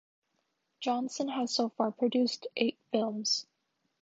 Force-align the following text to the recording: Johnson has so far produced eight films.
Johnson 0.79 1.27
has 1.27 1.53
so 1.53 1.69
far 1.69 1.91
produced 1.91 2.47
eight 2.57 2.79
films. 2.91 3.45